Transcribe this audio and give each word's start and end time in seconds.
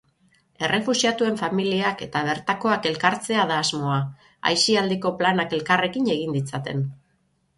Errefuxiatuen 0.67 1.35
familiak 1.41 1.99
eta 2.05 2.23
bertakoak 2.29 2.87
elkartzea 2.91 3.45
da 3.53 3.59
asmoa, 3.65 3.99
aisialdiko 4.53 5.11
planak 5.21 5.53
elkarrekin 5.59 6.09
egin 6.17 6.33
ditzaten. 6.39 6.85